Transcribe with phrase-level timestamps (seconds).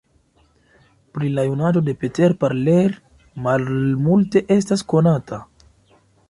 [1.17, 2.97] Pri la junaĝo de Peter Parler
[3.49, 5.41] malmulte estas konata.